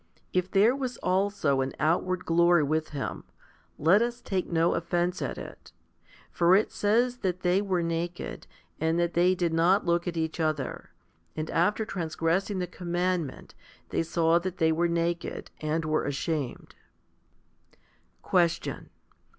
[0.33, 3.23] If there was also an outward glory with him,
[3.77, 5.73] let us take no offence at it;
[6.31, 8.47] for it says that they were naked,
[8.79, 10.89] and that they did not look at each other;
[11.35, 13.53] and after transgressing the commandment
[13.89, 16.73] they saw that they were naked, and were ashamed,
[17.71, 17.77] 8.
[18.23, 18.89] Question.